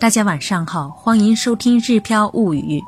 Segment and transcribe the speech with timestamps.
[0.00, 2.80] 大家晚上好，欢迎收听《日飘物语》。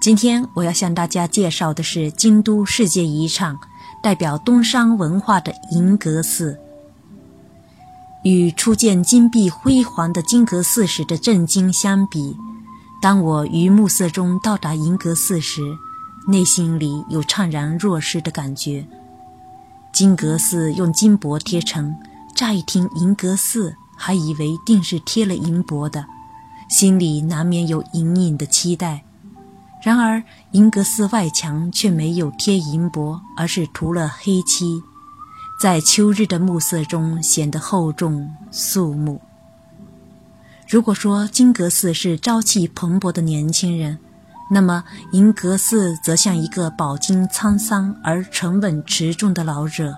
[0.00, 3.56] 今天我要向大家介绍的是京都世界遗产，
[4.02, 6.58] 代表东山文化的银阁寺。
[8.24, 12.36] 与初见金碧辉煌的金阁寺时的震惊相比，
[13.00, 15.62] 当我于暮色中到达银阁寺时，
[16.26, 18.84] 内心里有怅然若失的感觉。
[19.92, 21.94] 金阁寺用金箔贴成，
[22.34, 26.04] 乍一听银阁寺，还以为定是贴了银箔的。
[26.70, 29.02] 心里难免有隐隐的期待，
[29.82, 34.80] 然而银阁寺外墙却没有贴银箔，而是涂了黑漆，
[35.60, 39.20] 在秋日的暮色中显得厚重肃穆。
[40.68, 43.98] 如果说金阁寺是朝气蓬勃的年轻人，
[44.48, 49.96] 那么银阁寺则像一个饱经沧桑而沉稳持重的老者。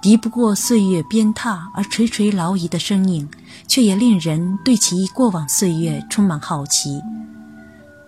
[0.00, 3.28] 敌不过岁月鞭挞而垂垂老矣的身影，
[3.68, 7.00] 却也令人对其过往岁月充满好奇。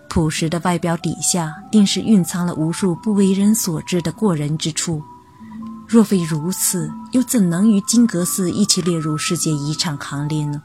[0.09, 5.01] 朴实的外表底下，定是蕴藏了无数不为人所知的过人之处。
[5.87, 10.61] 若非如此，又怎能与金阁寺一起列入世界遗产行列呢？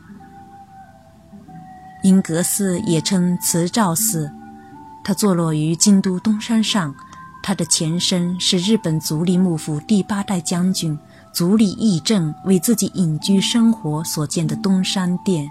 [2.04, 4.30] 银阁寺也称慈照寺，
[5.04, 6.94] 它坐落于京都东山上，
[7.42, 10.98] 它的前身是日本足利幕府第八代将军。
[11.32, 15.50] 足利义政为自己隐居生活所建的东山殿，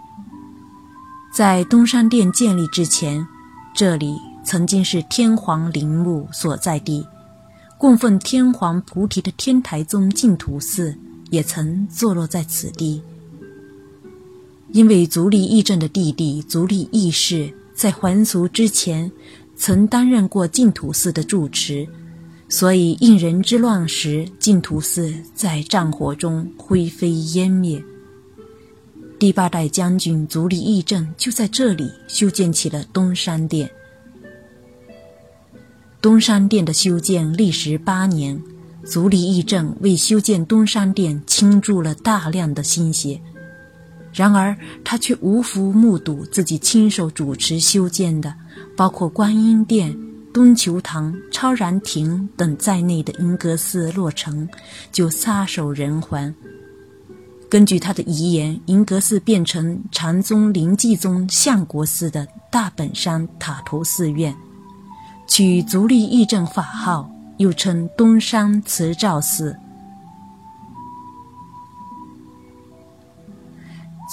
[1.34, 3.26] 在东山殿建立之前，
[3.74, 7.08] 这里曾经是天皇陵墓所在地，
[7.78, 10.96] 供奉天皇菩提的天台宗净土寺
[11.30, 13.02] 也曾坐落在此地。
[14.72, 19.12] 因为足利义政的弟弟足利义士在还俗之前，
[19.56, 21.88] 曾担任过净土寺的住持。
[22.52, 27.82] 所以，应人之乱时，净土寺在战火中灰飞烟灭。
[29.20, 33.70] 第八代将军足利义政就在这里修建起了东山殿。
[36.02, 38.42] 东山殿的修建历时八年，
[38.84, 43.22] 足利义政为修建东山殿倾注了大量的心血。
[44.12, 48.34] 然而，他却无福目睹自己亲手主持修建的，
[48.76, 49.96] 包括观音殿。
[50.32, 54.48] 东球堂、超然亭等在内的银阁寺落成，
[54.92, 56.34] 就撒手人寰。
[57.50, 64.36] 根据他的遗言，银阁寺变成禅宗灵济宗相国寺的大本山塔头寺院，
[65.28, 69.58] 取足利义政法号，又称东山慈照寺。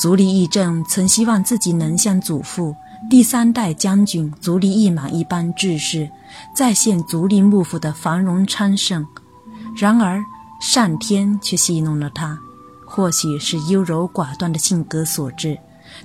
[0.00, 2.74] 足利义政曾希望自己能像祖父。
[3.08, 6.10] 第三代将军足利义满一般志士，
[6.56, 9.06] 再现足利幕府的繁荣昌盛。
[9.76, 10.24] 然而，
[10.60, 12.36] 上天却戏弄了他。
[12.84, 15.56] 或许是优柔寡断的性格所致，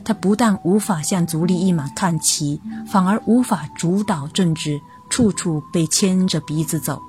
[0.03, 4.79] 他不但无法向足利义满看齐，反而无法主导政治，
[5.09, 7.01] 处处被牵着鼻子走。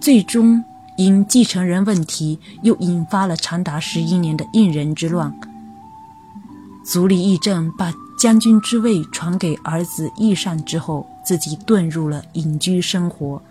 [0.00, 0.62] 最终，
[0.96, 5.34] 因继承人问题，又引发了长达十一年的应人之乱。
[6.84, 7.92] 足利义政把。
[8.22, 13.42] 将军之位传给儿子义善之后，自己遁入了隐居生活。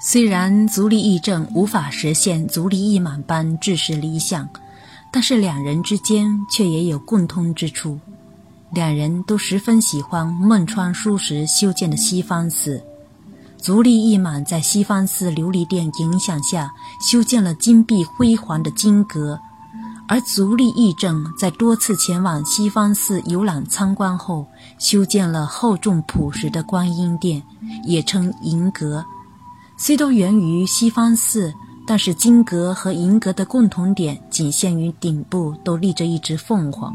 [0.00, 4.48] 虽然足利义政无法实现足利义满般治世理想，
[5.10, 7.98] 但是两人之间却也有共通之处。
[8.70, 12.80] 两人都十分喜欢孟川书时修建的西方寺。
[13.58, 16.70] 足利义满在西方寺琉璃殿影响下，
[17.00, 19.40] 修建了金碧辉煌的金阁。
[20.12, 24.46] 而足利义政在多次前往西方寺游览参观后，
[24.78, 27.42] 修建了厚重朴实的观音殿，
[27.84, 29.02] 也称银阁。
[29.78, 31.54] 虽都源于西方寺，
[31.86, 36.94] 但是金阁和银阁的共同点仅限于顶部都立着一只凤凰。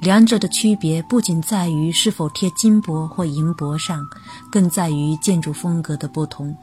[0.00, 4.06] 两者的区别不仅在于是否贴金箔或银箔上，
[4.48, 6.56] 更在于建筑风格的不同。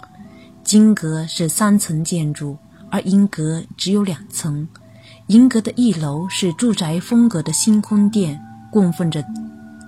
[0.63, 2.57] 金阁是三层建筑，
[2.90, 4.66] 而银阁只有两层。
[5.27, 8.39] 银阁的一楼是住宅风格的星空殿，
[8.72, 9.25] 供奉着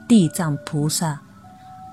[0.08, 1.16] 地藏菩萨；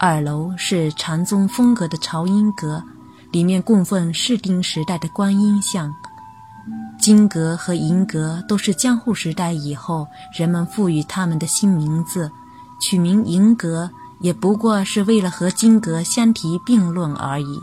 [0.01, 2.83] 二楼是禅宗风格的朝音阁，
[3.31, 5.93] 里面供奉室町时代的观音像。
[6.99, 12.31] 金阁和银阁都是江户时代以后人们赋予他们的新名字，
[12.81, 17.61] 取名银阁也不过是为了和金阁相提并论而已。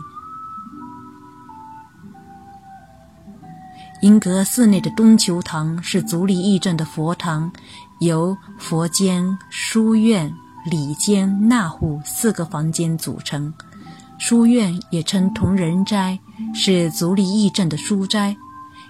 [4.01, 7.51] 银阁寺内的东球堂是足利义政的佛堂，
[7.99, 10.33] 由佛间、书院、
[10.65, 13.53] 礼间、纳户四个房间组成。
[14.17, 16.17] 书院也称同仁斋，
[16.53, 18.35] 是足利义政的书斋。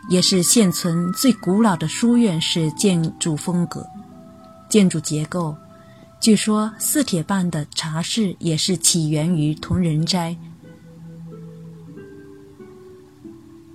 [0.09, 3.85] 也是现存最古老的书院式建筑风格、
[4.67, 5.55] 建筑结构。
[6.19, 10.35] 据说四铁半的茶室也是起源于同仁斋。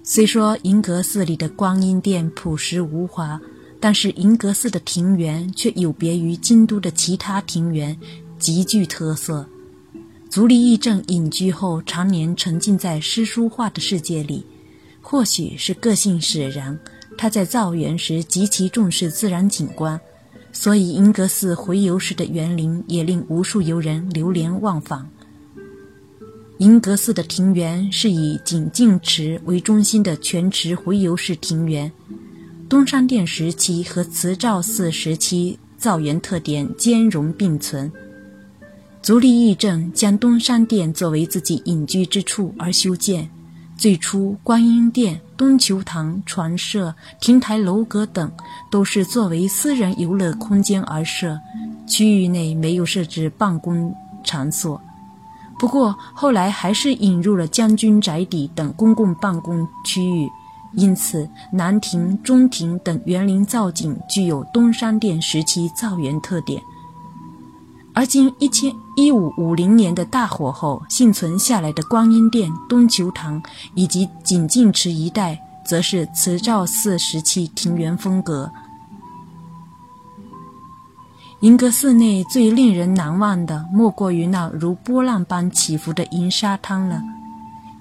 [0.08, 3.40] 虽说银阁寺里的观音殿朴实无华，
[3.80, 7.98] 但是银阁寺的庭园却有别于京都的其他庭园，
[8.38, 9.44] 极具特色。
[10.30, 14.46] 足利义政隐居后，常年沉浸在诗书画的世界里，
[15.02, 16.78] 或许是个性使然，
[17.18, 20.00] 他在造园时极其重视自然景观，
[20.52, 25.04] 所以银阁寺回游时的园林也令无数游人流连忘返。
[26.58, 31.92] 银阁寺的庭园是以景进池为中心的全池回游式庭园，
[32.66, 37.92] 东山殿时期和慈照寺时期造园特点兼容并存。
[39.02, 43.28] 足利义政将东山殿作为自己隐居之处而修建，
[43.76, 48.32] 最初观音殿、东球堂、船舍、亭台楼阁等
[48.70, 51.38] 都是作为私人游乐空间而设，
[51.86, 53.94] 区域内没有设置办公
[54.24, 54.80] 场所。
[55.58, 60.28] 不过后来还是引入了将军宅邸等公共办公区域，
[60.74, 66.60] 因此南亭、中庭等园林造景具有东山殿时期造园特点。
[67.94, 73.42] 而今一千一五五零年的大火后幸存下来的观音殿、东球堂
[73.74, 78.52] 以及景进池一带，则是慈照寺时期庭园风格。
[81.40, 87.02] 银阁寺内最令人难忘的，莫过于那如波浪般起伏的银沙滩了。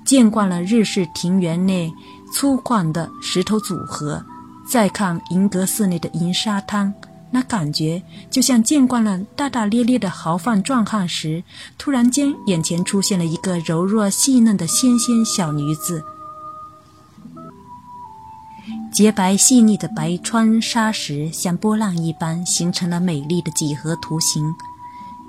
[0.03, 1.91] 见惯了日式庭园内
[2.33, 4.21] 粗犷的石头组合，
[4.67, 6.93] 再看银阁寺内的银沙滩，
[7.31, 11.41] 那感觉就像见惯了大大咧咧的豪放壮汉时，
[11.77, 16.03] 突然间眼前出现了一个柔弱细嫩的纤纤小女子。
[18.95, 24.55] 洁白细腻的白川砂石像波浪一般形成了美丽的几何图形。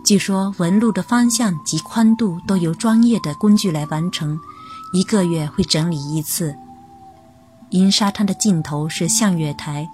[0.04, 4.38] 据说纹路的方向及宽度都由专业的工具来完成，
[4.92, 6.54] 一个月会整理一次。
[7.70, 9.88] 银沙滩的尽头是向月台，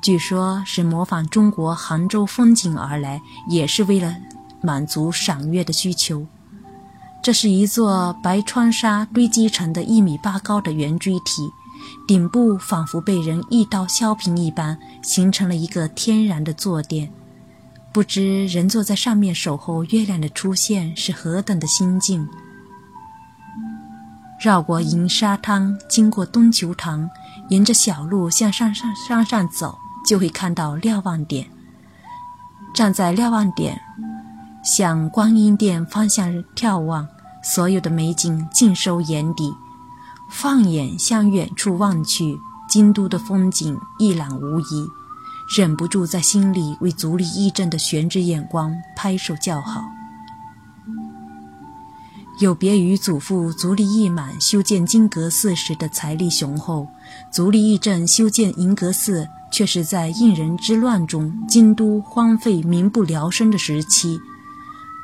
[0.00, 3.20] 据说是模仿中国杭州风景而来，
[3.50, 4.16] 也是为了
[4.62, 6.26] 满足赏月的需求。
[7.22, 11.52] 这是一座白川沙堆积成的一米八高的圆锥体。
[12.06, 17.10] 顶部仿佛被人一刀削平一般，形成了一个天然的坐垫。
[17.92, 22.28] 不知人坐在上面守候月亮的出现是何等的心境。
[24.40, 27.08] 绕过银沙滩，经过东球堂，
[27.48, 29.76] 沿着小路向上上山上走，
[30.06, 31.44] 就会看到瞭望点。
[32.72, 33.80] 站在瞭望点，
[34.62, 37.08] 向观音殿方向眺望，
[37.42, 39.52] 所有的美景尽收眼底。
[40.28, 42.38] 放眼向远处望去，
[42.68, 44.86] 京都的风景一览无遗，
[45.56, 49.82] 忍不住在心里为足利义政的玄之眼光拍手叫好。
[52.40, 56.86] 有别于祖父足利义满修建金阁寺时的财力雄厚，
[57.32, 64.20] 足利义政修建银阁寺却是在应仁之乱中京都荒废、民不聊生的时期，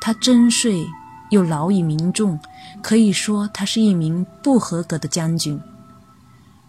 [0.00, 0.86] 他征税。
[1.30, 2.38] 又劳役民众，
[2.82, 5.60] 可以说他是一名不合格的将军。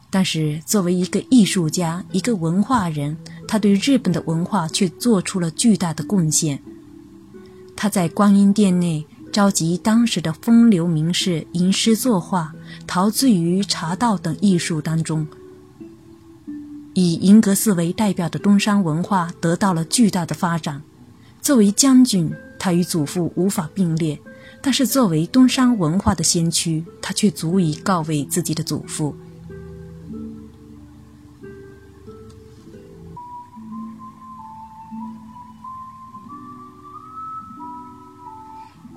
[0.09, 6.61] 但是作为一个艺术家、一个文化人，他对日本的文化却做出了巨大的贡献。
[7.75, 12.53] 他在观音殿内召集当时的风流名士吟诗作画，
[12.87, 15.27] 陶醉于茶道等艺术当中。
[16.93, 20.81] 以银阁寺为代表的东山文化得到了巨大的发展。
[21.41, 24.17] 作为将军，他与祖父无法并列。
[24.65, 29.15] 但是，作为东山文化的先驱，他却足以告慰自己的祖父。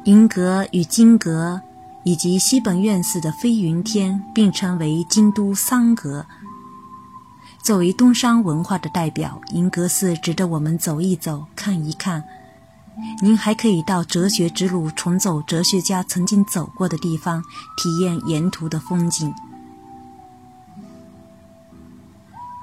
[0.07, 1.61] 银阁与金阁，
[2.03, 6.25] 以及西本院寺的飞云天，并称为京都三阁。
[7.63, 12.25] 作为东山文化的代表，银阁寺值得我们走一走，看一看。
[13.21, 17.43] 您还可以到哲学之路重走哲学家曾经走过的地方，
[17.77, 19.33] 体验沿途的风景。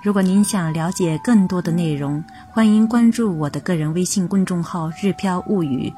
[0.03, 5.91] 如果您想了解更多的内容，欢迎关注我的个人微信公众号“日飘物语”。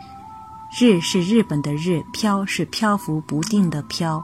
[0.79, 4.24] 日是日本的日，飘是漂浮不定的飘。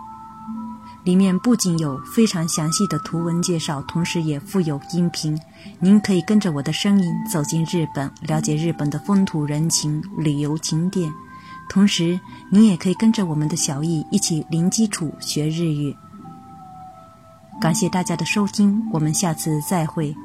[1.04, 5.38] 里面不仅有非常详细的图文介绍，同时也附有音频。
[5.80, 11.12] 您可以跟着我的声音走进日本，了解日本的风土人情、旅游景点。
[11.70, 12.20] 同时，
[12.50, 15.96] 您也可以跟着我们的小艺一起零基础学日语。
[17.62, 20.16] 感谢大家的收听，我们下次再会。